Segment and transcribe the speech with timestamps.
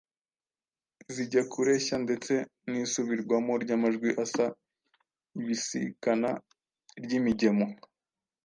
[1.13, 2.33] zijya kureshya ndetse
[2.69, 4.45] n’isubirwamo ry’amajwi asa,
[5.39, 6.29] ibisikana
[7.03, 7.65] ry’imigemo